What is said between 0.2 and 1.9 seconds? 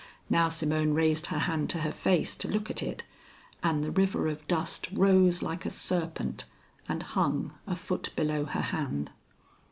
Now Simone raised her hand to